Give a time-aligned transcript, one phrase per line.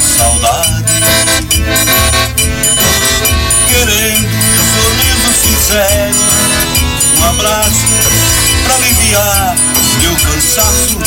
[0.00, 0.84] saudade.
[3.68, 6.14] Querendo um sorriso sincero
[7.18, 7.86] Um abraço
[8.64, 9.56] pra aliviar
[10.00, 10.98] meu cansaço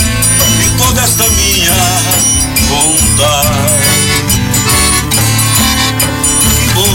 [0.62, 1.74] E toda esta minha
[2.70, 3.86] vontade.
[6.60, 6.94] Que bom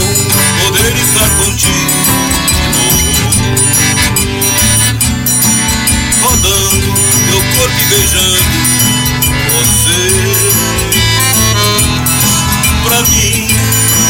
[0.63, 2.01] poder estar contigo
[6.21, 6.93] Rodando
[7.27, 8.71] meu corpo e beijando
[9.53, 10.50] você
[13.09, 13.47] Mim,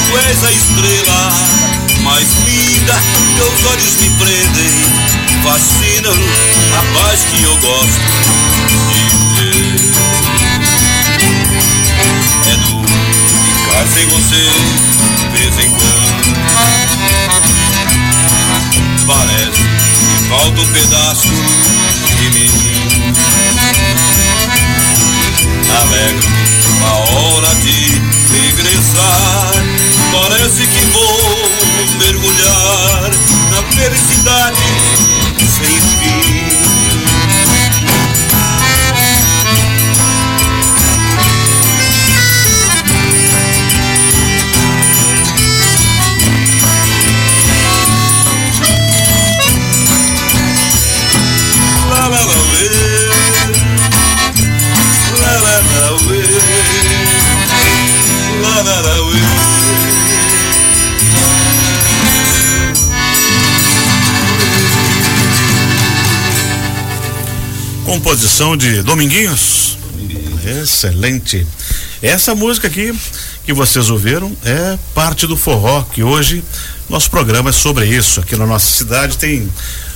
[0.08, 1.31] tu és a estrela
[2.03, 3.00] mais linda
[3.38, 4.72] Teus olhos me prendem,
[5.44, 6.20] fascinam
[6.78, 8.02] A paz que eu gosto
[8.92, 9.03] de
[9.36, 9.92] ver.
[12.52, 14.44] É duro ficar sem você
[15.20, 16.22] de vez em quando.
[19.08, 21.28] Parece que falta um pedaço
[22.20, 22.52] de mim.
[25.81, 28.01] Alegro a hora de
[28.41, 29.53] regressar.
[30.11, 31.51] Parece que vou
[31.99, 33.11] mergulhar
[33.51, 34.57] na felicidade
[35.39, 36.00] sem
[68.11, 69.77] Composição de Dominguinhos.
[70.61, 71.48] Excelente.
[72.02, 72.94] Essa música aqui
[73.45, 76.44] que vocês ouviram é parte do forró, que hoje
[76.89, 78.20] nosso programa é sobre isso.
[78.20, 79.50] Aqui na nossa cidade tem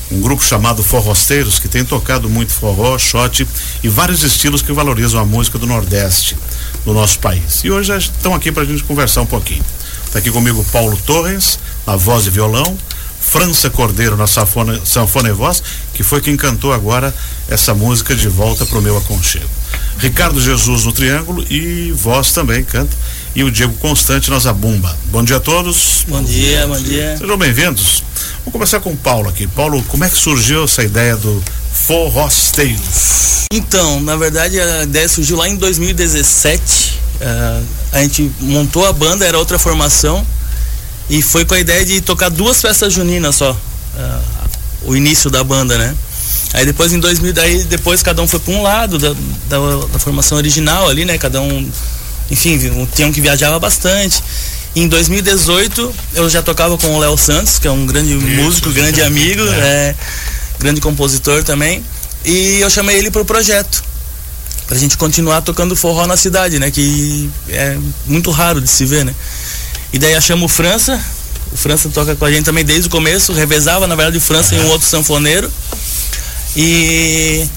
[0.10, 3.46] um grupo chamado Forrosteiros que tem tocado muito forró, shot
[3.84, 6.38] e vários estilos que valorizam a música do Nordeste
[6.86, 7.66] do nosso país.
[7.66, 9.66] E hoje estão aqui para a gente conversar um pouquinho.
[10.06, 12.78] Está aqui comigo Paulo Torres, na voz e violão,
[13.20, 15.62] França Cordeiro na sanfona, sanfona e voz,
[15.96, 17.14] que foi quem cantou agora
[17.50, 19.50] essa música de volta para o meu aconchego.
[19.98, 22.96] Ricardo Jesus no triângulo e voz também canta.
[23.34, 24.96] E o Diego Constante na zabumba.
[25.06, 26.06] Bom dia a todos.
[26.08, 27.18] Bom dia, bom dia.
[27.18, 28.04] Sejam bem-vindos.
[28.40, 29.48] Vamos começar com o Paulo aqui.
[29.48, 31.42] Paulo, como é que surgiu essa ideia do
[31.74, 33.46] Forrosteiros?
[33.52, 37.00] Então, na verdade, a ideia surgiu lá em 2017.
[37.16, 40.26] Uh, a gente montou a banda, era outra formação.
[41.10, 43.52] E foi com a ideia de tocar duas festas juninas só.
[43.52, 44.45] Uh,
[44.86, 45.96] o início da banda, né?
[46.54, 49.10] Aí depois em 2000, daí depois cada um foi para um lado da,
[49.50, 49.58] da,
[49.92, 51.18] da, formação original ali, né?
[51.18, 51.70] Cada um,
[52.32, 52.58] enfim,
[52.94, 54.24] tinha um que viajava bastante.
[54.76, 58.72] Em 2018 eu já tocava com o Léo Santos, que é um grande Isso, músico,
[58.72, 59.60] grande amigo, é.
[59.60, 59.96] É,
[60.60, 61.84] grande compositor também.
[62.24, 63.84] E eu chamei ele para o projeto.
[64.68, 66.72] Pra gente continuar tocando forró na cidade, né?
[66.72, 69.14] Que é muito raro de se ver, né?
[69.94, 71.00] E daí achamos França.
[71.56, 74.54] O França toca com a gente também desde o começo, revezava, na verdade, o França
[74.54, 75.50] e um outro sanfoneiro.
[76.54, 77.48] E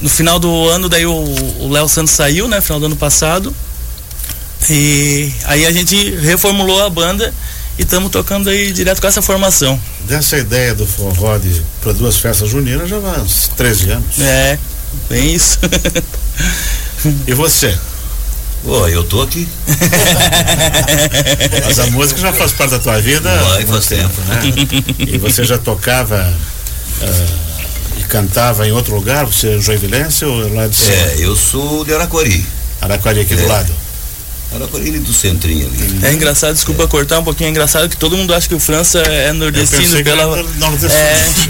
[0.00, 2.60] no final do ano, daí o Léo Santos saiu, né?
[2.60, 3.54] Final do ano passado.
[4.68, 7.32] E aí a gente reformulou a banda
[7.78, 9.80] e estamos tocando aí direto com essa formação.
[10.08, 11.38] Dessa ideia do forró
[11.80, 14.18] para duas festas juninas já há uns 13 anos.
[14.18, 14.58] É,
[15.08, 15.60] bem isso.
[17.28, 17.78] e você?
[18.64, 19.46] Pô, eu tô aqui.
[21.66, 23.30] Mas a música já faz parte da tua vida?
[23.30, 24.20] Vai, faz tempo.
[24.22, 24.40] Né?
[25.00, 26.34] E você já tocava
[27.02, 29.26] uh, e cantava em outro lugar?
[29.26, 30.92] Você é joinvilense ou lá de cima?
[30.92, 32.46] É, eu sou de Araquari.
[32.80, 33.36] Araquari aqui é.
[33.36, 33.83] do lado?
[34.54, 36.04] Araquari do centrinho ali.
[36.04, 36.86] É engraçado, desculpa é.
[36.86, 40.26] cortar um pouquinho, é engraçado que todo mundo acha que o França é nordestino pela.
[40.36, 40.92] Nordestino.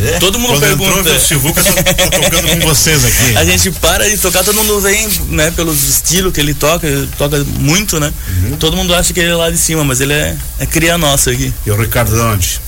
[0.04, 1.10] É, todo mundo Quando pergunta.
[1.10, 3.36] Entrou, tá, tá tocando com vocês aqui.
[3.36, 7.08] A gente para de tocar, todo mundo vem, né, pelos estilos que ele toca, ele
[7.18, 8.12] toca muito, né?
[8.42, 8.56] Uhum.
[8.56, 11.30] Todo mundo acha que ele é lá de cima, mas ele é, é cria nossa
[11.30, 11.52] aqui.
[11.66, 12.60] E o Ricardo de onde?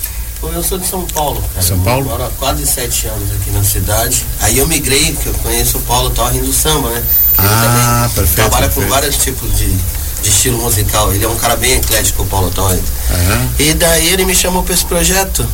[0.43, 1.67] Eu sou de São Paulo, cara.
[1.67, 2.05] São Paulo?
[2.05, 4.25] Eu moro há quase sete anos aqui na cidade.
[4.41, 6.99] Aí eu migrei, que eu conheço o Paulo Torre do samba, né?
[6.99, 8.35] Ele ah, perfeito.
[8.35, 8.87] Trabalha perfeito.
[8.87, 9.67] com vários tipos de,
[10.27, 11.13] de estilo musical.
[11.13, 12.77] Ele é um cara bem eclético, o Paulo Torre.
[12.77, 13.49] Uhum.
[13.59, 15.47] E daí ele me chamou para esse projeto.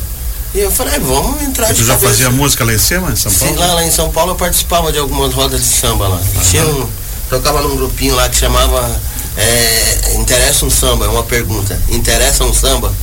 [0.53, 2.11] E eu falei, vamos entrar Você de já cabeça.
[2.11, 3.53] fazia música lá em cima, em São Paulo?
[3.53, 6.21] Sim, lá, lá em São Paulo eu participava de algumas rodas de samba lá.
[6.49, 6.87] Tinha um,
[7.29, 9.01] tocava num grupinho lá que chamava
[9.35, 11.79] é, Interessa um Samba, é uma pergunta.
[11.89, 12.93] Interessa um samba?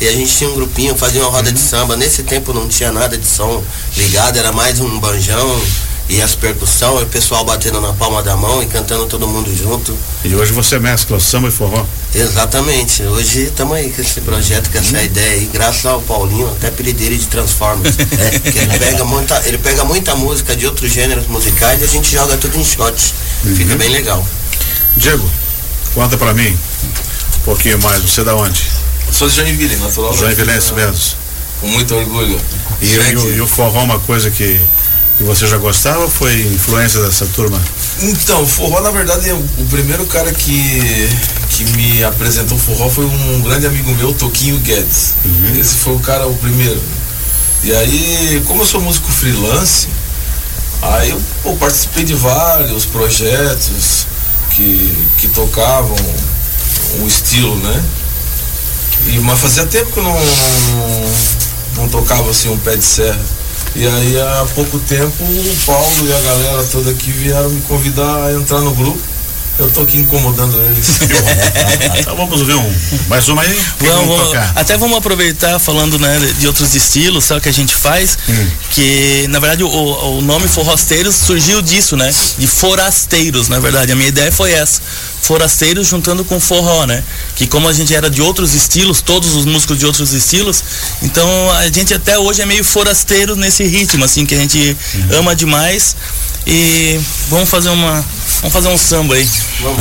[0.00, 1.96] E a gente tinha um grupinho, fazia uma roda de samba.
[1.96, 3.62] Nesse tempo não tinha nada de som
[3.96, 5.60] ligado, era mais um banjão
[6.10, 9.96] e as percussões, o pessoal batendo na palma da mão e cantando todo mundo junto.
[10.24, 11.86] E hoje você mescla samba e forró?
[12.12, 13.02] Exatamente.
[13.04, 17.06] Hoje estamos aí com esse projeto, com essa ideia aí, graças ao Paulinho, até apelidei
[17.06, 17.96] ele de Transformers.
[18.18, 21.88] é, que ele pega, muita, ele pega muita música de outros gêneros musicais e a
[21.88, 23.14] gente joga tudo em shots.
[23.56, 24.26] Fica bem legal.
[24.96, 25.30] Diego,
[25.94, 28.02] conta pra mim um pouquinho mais.
[28.02, 28.66] Você é da onde?
[29.12, 30.12] Sou de Joinville, natural.
[30.12, 30.96] Joinvilense mesmo.
[31.60, 32.40] Com muito orgulho.
[32.80, 34.60] E, e o- e o forró é uma coisa que,
[35.20, 37.60] que você já gostava ou foi influência dessa turma?
[38.00, 41.10] Então, forró, na verdade, o o primeiro cara que,
[41.50, 45.12] que me apresentou forró foi um grande amigo meu, Toquinho Guedes.
[45.60, 46.80] Esse foi o cara, o primeiro.
[47.62, 49.88] E aí, como eu sou músico freelance,
[50.80, 54.06] aí eu pô, participei de vários projetos
[54.52, 55.96] que, que tocavam
[57.02, 57.84] o estilo, né?
[59.08, 61.12] E, mas fazia tempo que eu não, não,
[61.76, 63.20] não tocava assim um pé de serra.
[63.74, 68.24] E aí há pouco tempo o Paulo e a galera toda aqui vieram me convidar
[68.24, 69.00] a entrar no grupo.
[69.60, 70.88] Eu tô aqui incomodando eles.
[72.00, 72.74] Então vamos ver um.
[73.08, 73.60] Mais uma aí?
[73.78, 74.52] Vamos, vamos- tocar?
[74.56, 78.16] até vamos aproveitar falando né, de outros estilos, sabe o que a gente faz?
[78.28, 78.46] Hum.
[78.70, 82.12] Que na verdade o, o nome Forrasteiros surgiu disso, né?
[82.38, 83.92] De forasteiros, na verdade.
[83.92, 84.80] A minha ideia foi essa.
[85.20, 87.04] Forasteiros juntando com forró, né?
[87.36, 90.64] Que como a gente era de outros estilos, todos os músicos de outros estilos,
[91.02, 95.18] então a gente até hoje é meio forasteiro nesse ritmo, assim, que a gente Uhum.
[95.18, 95.94] ama demais.
[96.46, 96.98] E
[97.28, 98.02] vamos fazer uma.
[98.40, 99.28] Vamos fazer um samba aí.
[99.60, 99.80] Vamos,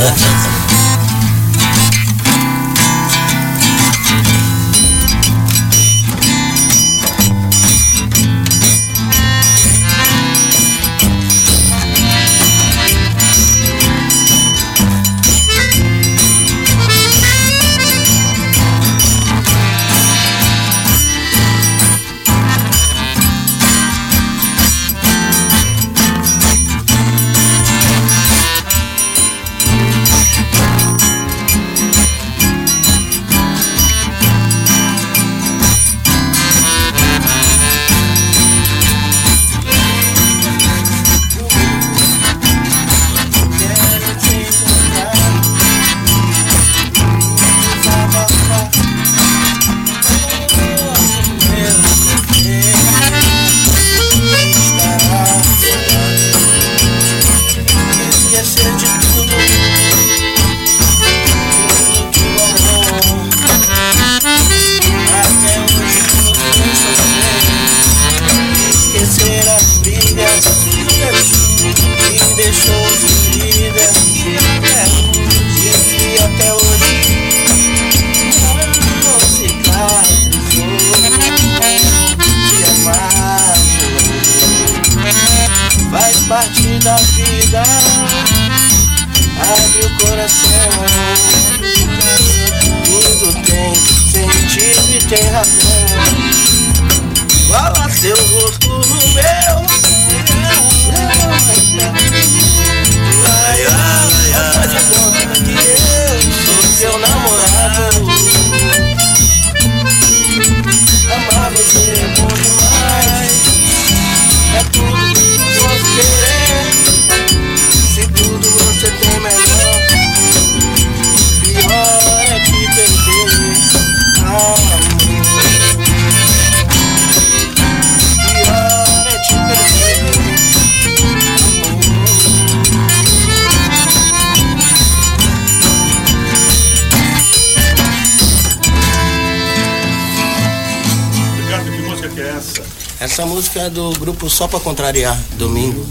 [142.99, 143.25] essa?
[143.25, 145.85] Música é do grupo Só Pra Contrariar, domingo.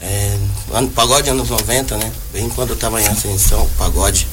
[0.00, 0.38] É,
[0.72, 2.10] ano, pagode anos 90, né?
[2.32, 4.26] Bem quando eu tava em ascensão, pagode.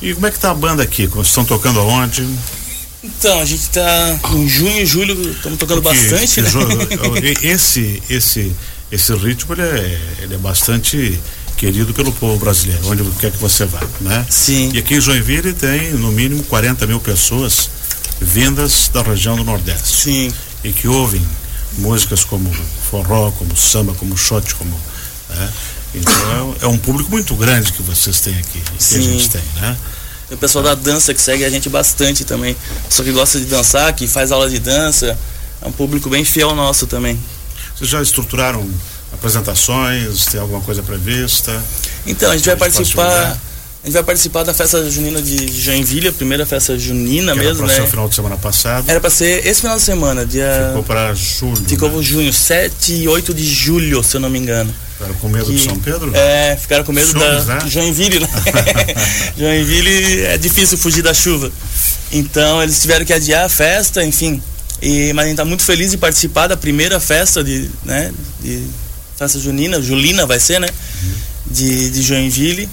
[0.00, 1.06] E como é que tá a banda aqui?
[1.06, 2.26] Vocês estão tocando aonde?
[3.02, 6.48] Então, a gente tá em junho e julho, estamos tocando Que- bastante, né?
[7.42, 8.52] Esse, esse,
[8.90, 11.18] esse ritmo ele é, ele é bastante
[11.56, 14.26] querido pelo povo brasileiro, onde quer que você vá, né?
[14.28, 14.70] Sim.
[14.74, 17.70] E aqui em Joinville tem no mínimo 40 mil pessoas
[18.20, 20.32] vindas da região do Nordeste Sim.
[20.64, 21.22] e que ouvem
[21.78, 22.50] músicas como
[22.90, 24.80] forró, como samba, como shot, como
[25.28, 25.52] né?
[25.94, 29.02] então é, é um público muito grande que vocês têm aqui, que a Sim.
[29.02, 29.76] gente tem, né?
[30.28, 32.56] Tem o pessoal da dança que segue a gente bastante também.
[32.88, 35.16] Pessoal que gosta de dançar, que faz aula de dança.
[35.62, 37.18] É um público bem fiel nosso também.
[37.76, 38.68] Vocês já estruturaram
[39.12, 40.24] apresentações?
[40.26, 41.62] Tem alguma coisa prevista?
[42.04, 43.38] Então, a gente vai participar.
[43.86, 47.66] Gente vai participar da festa junina de Joinville, a primeira festa junina Que mesmo, era
[47.66, 47.86] pra ser né?
[47.86, 48.90] o final de semana passado.
[48.90, 50.66] Era pra ser esse final de semana, dia.
[50.68, 51.64] Ficou para julho.
[51.68, 52.02] Ficou né?
[52.02, 54.74] junho, 7 e 8 de julho, se eu não me engano.
[54.92, 56.10] Ficaram com medo de Que- São Pedro?
[56.14, 57.60] É, ficaram com medo Chuvas, da né?
[57.68, 58.28] Joinville, né?
[59.36, 61.50] Joinville é difícil fugir da chuva.
[62.10, 64.42] Então eles tiveram que adiar a festa, enfim.
[64.80, 68.12] E, mas a gente tá muito feliz de participar da primeira festa de, né,
[68.42, 68.62] de
[69.16, 70.68] festa junina, Julina vai ser, né?
[71.46, 72.68] De, de Joinville.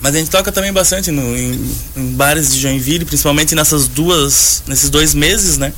[0.00, 4.62] Mas a gente toca também bastante no, em, em bares de Joinville, principalmente nessas duas,
[4.66, 5.72] nesses dois meses, né?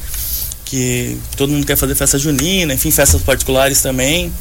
[0.64, 4.32] Que todo mundo quer fazer festa junina, enfim, festas particulares também.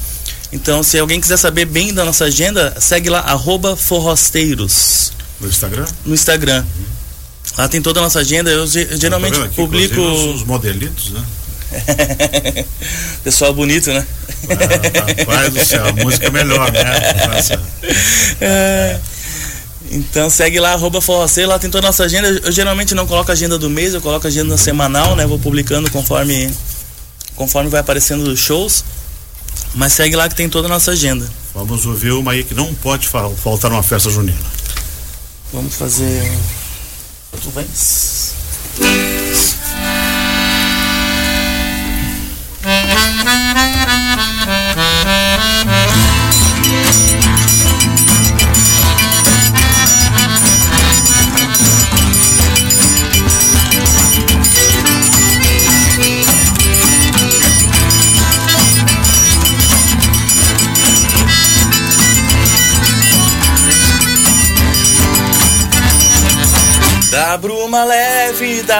[0.53, 5.85] Então, se alguém quiser saber bem da nossa agenda, segue lá, arroba forrosteiros, No Instagram?
[6.05, 6.63] no Instagram.
[7.57, 8.49] Lá tem toda a nossa agenda.
[8.49, 9.99] Eu, geralmente Tá vendo aqui, publico.
[9.99, 11.23] Os, os modelitos, né?
[13.23, 14.05] Pessoal bonito, né?
[14.49, 16.83] Ah, Rapaz do céu, a música é melhor, né?
[17.27, 17.61] Nossa.
[18.39, 18.99] É.
[19.93, 22.27] Então segue lá, arroba forroceiro, lá tem toda a nossa agenda.
[22.29, 25.27] Eu geralmente não coloco a agenda do mês, eu coloco a agenda semanal, né?
[25.27, 26.49] Vou publicando conforme,
[27.35, 28.85] conforme vai aparecendo os shows.
[29.75, 31.29] Mas segue lá que tem toda a nossa agenda.
[31.53, 34.37] Vamos ouvir uma aí que não pode fal- faltar numa festa junina.
[35.51, 36.31] Vamos fazer.
[37.41, 37.65] Tudo bem?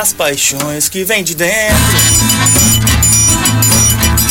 [0.02, 1.76] Das paixões que vem de dentro.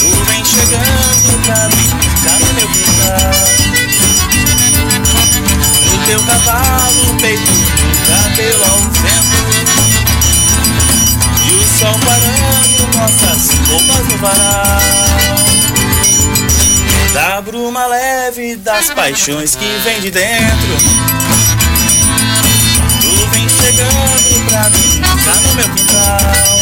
[0.01, 3.31] Tu vem chegando pra brincar no meu quintal.
[5.87, 7.53] No teu cavalo, peito,
[8.09, 9.41] cabelo ao vento.
[11.47, 14.81] E o sol parando nossas roupas no varal.
[17.15, 21.30] Da bruma leve das paixões que vem de dentro.
[23.33, 26.61] Vem chegando pra brincar no meu quintal.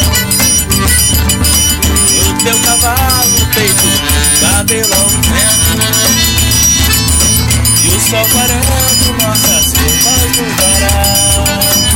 [2.25, 3.87] No teu cavalo, peito,
[4.41, 5.79] cabelo ao vento
[7.83, 11.88] E o sol parando nossas roupas no varal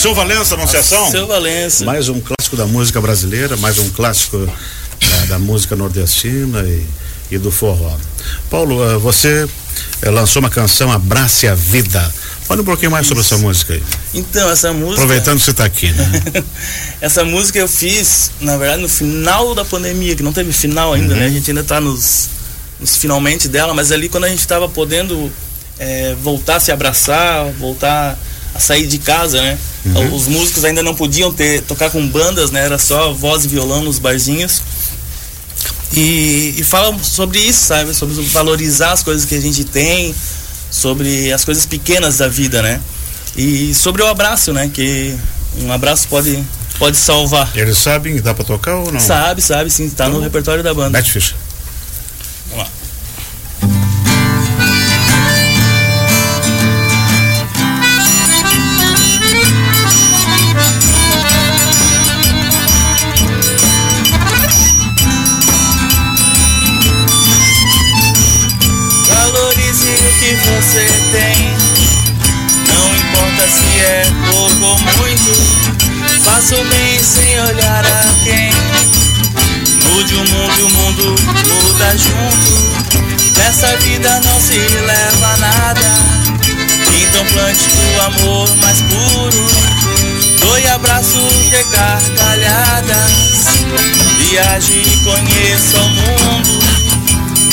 [0.00, 1.10] seu Valença Anunciação.
[1.10, 1.84] Seu Valença.
[1.84, 4.50] Mais um clássico da música brasileira, mais um clássico
[4.98, 6.86] eh, da música nordestina e,
[7.30, 7.94] e do forró.
[8.48, 9.46] Paulo, eh, você
[10.00, 12.00] eh, lançou uma canção Abrace a Vida.
[12.46, 13.82] Fale um pouquinho mais sobre essa música aí.
[14.14, 15.02] Então, essa música.
[15.02, 16.22] Aproveitando que você está aqui, né?
[16.98, 21.14] essa música eu fiz, na verdade, no final da pandemia, que não teve final ainda,
[21.14, 21.26] né?
[21.26, 22.30] A gente ainda tá nos,
[22.80, 25.30] nos finalmente dela, mas ali quando a gente tava podendo
[25.78, 28.18] eh, voltar a se abraçar, voltar
[28.54, 29.58] a sair de casa, né?
[30.12, 32.64] Os músicos ainda não podiam ter tocar com bandas, né?
[32.64, 34.62] Era só voz e violão nos barzinhos.
[35.92, 37.94] E, e fala sobre isso, sabe?
[37.94, 40.14] Sobre valorizar as coisas que a gente tem,
[40.70, 42.80] sobre as coisas pequenas da vida, né?
[43.36, 44.70] E sobre o abraço, né?
[44.72, 45.16] Que
[45.58, 46.44] um abraço pode,
[46.78, 47.50] pode salvar.
[47.56, 49.00] Eles sabem que dá para tocar ou não?
[49.00, 50.90] Sabe, sabe, sim, tá no repertório da banda.
[50.90, 51.34] Mete
[82.00, 83.38] junto.
[83.38, 86.20] Nessa vida não se leva a nada.
[87.02, 89.46] Então plante o amor mais puro.
[90.40, 93.12] Doe abraços de gargalhadas.
[94.18, 96.58] Viaje e conheça o mundo.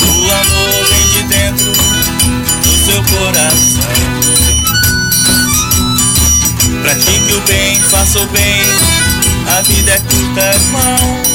[0.04, 1.72] O amor vem de dentro
[2.62, 4.28] do seu coração.
[6.82, 8.62] Pratique o bem, faça o bem.
[9.56, 11.28] A vida é curta, irmão.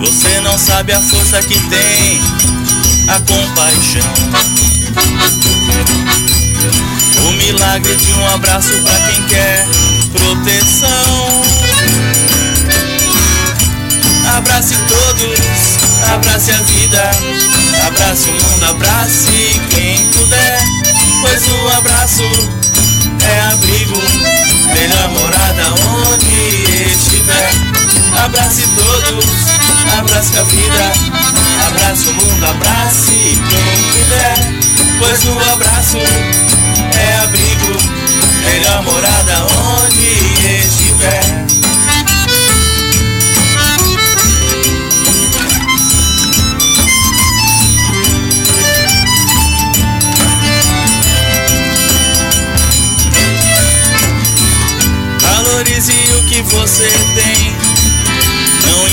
[0.00, 2.20] Você não sabe a força que tem
[3.08, 4.12] a compaixão.
[7.28, 9.68] O milagre de um abraço pra quem quer
[10.12, 11.42] proteção.
[14.36, 15.80] Abrace todos
[16.14, 17.10] abrace a vida,
[17.86, 20.62] abrace o mundo, abrace quem puder,
[21.20, 22.22] pois o abraço
[23.22, 23.69] é abrigo,
[28.24, 29.24] Abrace todos,
[29.98, 30.92] abrace a vida,
[31.68, 34.36] abrace o mundo, abrace quem puder,
[34.98, 37.78] pois o abraço é abrigo,
[38.44, 39.46] melhor morada
[39.82, 41.46] onde estiver.
[55.20, 57.69] Valorize o que você tem.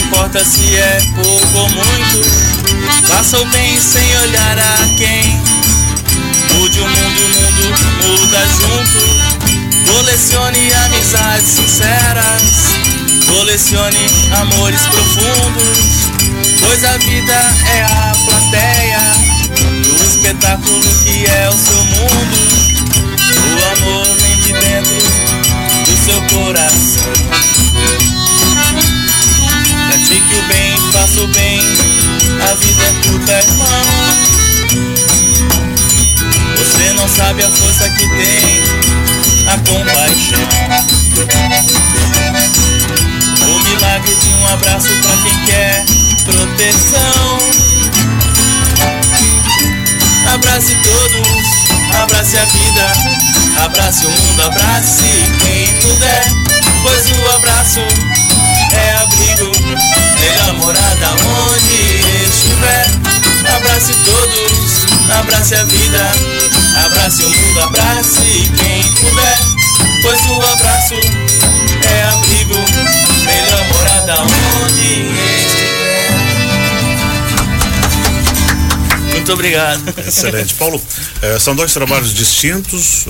[0.07, 3.07] Importa se é pouco ou muito.
[3.07, 5.37] Faça o bem sem olhar a quem.
[6.53, 9.91] Mude o mundo, o mundo muda junto.
[9.91, 12.41] Colecione amizades sinceras.
[13.27, 14.09] Colecione
[14.39, 16.07] amores profundos.
[16.61, 19.01] Pois a vida é a plateia
[19.83, 22.37] do espetáculo que é o seu mundo.
[23.43, 24.95] O amor vem de dentro
[25.85, 28.16] do seu coração.
[30.37, 31.59] Pratique o bem, faça o bem,
[32.41, 33.67] a vida é curta, irmão.
[36.57, 38.61] Você não sabe a força que tem
[39.47, 40.39] a compaixão.
[43.47, 45.85] O milagre de um abraço pra quem quer
[46.25, 47.39] proteção.
[50.33, 51.37] Abrace todos,
[52.01, 52.91] abrace a vida,
[53.63, 55.03] abrace o mundo, abrace
[55.41, 56.25] quem puder,
[56.83, 57.79] pois o abraço
[58.73, 59.51] é abrigo,
[60.19, 62.87] melhor morada onde estiver.
[63.55, 64.85] Abrace todos,
[65.19, 66.11] abrace a vida,
[66.85, 69.39] abrace o mundo, abrace quem puder,
[70.01, 72.55] pois o abraço é abrigo,
[73.25, 75.77] melhor morada onde estiver.
[79.11, 79.93] Muito obrigado.
[80.07, 80.53] Excelente.
[80.53, 80.81] Paulo,
[81.21, 83.05] eh, são dois trabalhos distintos.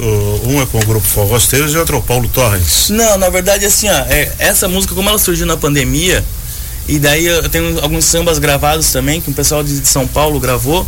[0.45, 2.89] Um é com o grupo Forrosteiros e outro é o Paulo Torres.
[2.89, 6.23] Não, na verdade, assim, ó, é, essa música, como ela surgiu na pandemia,
[6.87, 10.87] e daí eu tenho alguns sambas gravados também, que o pessoal de São Paulo gravou.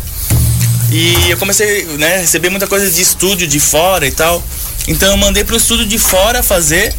[0.90, 4.42] E eu comecei, né, a receber muita coisa de estúdio de fora e tal.
[4.88, 6.94] Então eu mandei pro estúdio de fora fazer.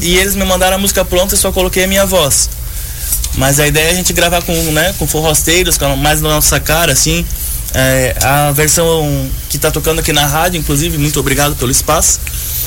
[0.00, 2.50] E eles me mandaram a música pronta e só coloquei a minha voz.
[3.36, 6.60] Mas a ideia é a gente gravar com, né, com forrosteiros, com mais na nossa
[6.60, 7.24] cara, assim.
[7.74, 12.20] É, a versão que tá tocando aqui na rádio, inclusive, muito obrigado pelo espaço.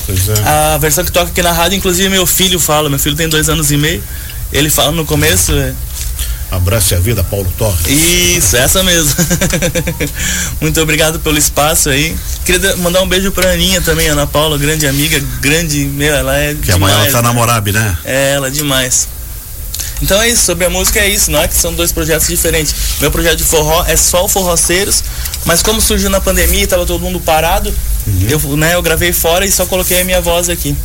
[0.08, 0.74] É.
[0.74, 3.48] A versão que toca aqui na rádio, inclusive meu filho fala, meu filho tem dois
[3.48, 4.02] anos e meio.
[4.52, 5.72] Ele fala no começo, é,
[6.50, 7.86] Abrace a vida, Paulo Torres.
[7.88, 9.12] isso, essa mesmo.
[10.60, 12.16] Muito obrigado pelo espaço aí.
[12.44, 16.36] Queria da- mandar um beijo pra Aninha também, Ana Paula, grande amiga, grande, meu, ela
[16.38, 17.28] é Que amanhã ela demais, tá né?
[17.28, 17.98] na Morabe, né?
[18.04, 19.08] É, ela é demais.
[20.02, 22.74] Então é isso, sobre a música é isso, não é que são dois projetos diferentes.
[23.00, 25.02] Meu projeto de forró é só o Forroceiros,
[25.46, 27.74] mas como surgiu na pandemia e tava todo mundo parado,
[28.28, 30.76] eu, né, eu gravei fora e só coloquei a minha voz aqui.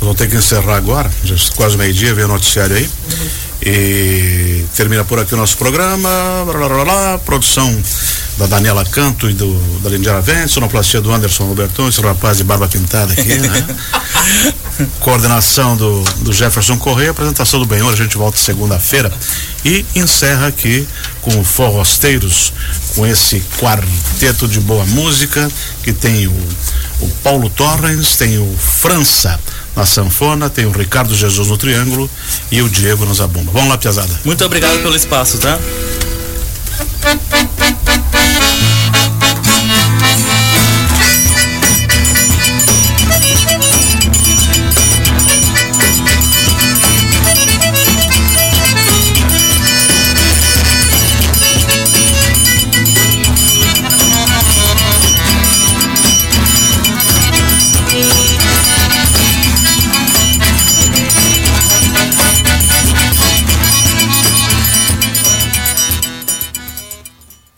[0.00, 2.88] Vamos ter que encerrar agora, já é quase meio-dia, vem o noticiário aí.
[3.60, 6.08] E termina por aqui o nosso programa.
[6.46, 7.76] Blá, blá, blá, produção
[8.38, 12.44] da Daniela Canto e do, da Lindiara Vente, sonoplastia do Anderson Roberton, esse rapaz de
[12.44, 13.66] barba pintada aqui, né?
[15.00, 19.12] Coordenação do, do Jefferson Correia, apresentação do Benhor, a gente volta segunda-feira
[19.64, 20.86] e encerra aqui
[21.20, 22.52] com o Forrosteiros,
[22.94, 25.50] com esse quarteto de boa música
[25.82, 26.48] que tem o,
[27.00, 29.38] o Paulo Torrens, tem o França
[29.78, 32.10] na sanfona, tem o Ricardo Jesus no triângulo
[32.50, 33.52] e o Diego na zabumba.
[33.52, 34.20] Vamos lá, piazada.
[34.24, 35.56] Muito obrigado pelo espaço, tá?